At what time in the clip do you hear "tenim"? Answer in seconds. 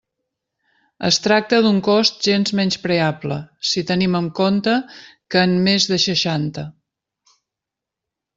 3.91-4.17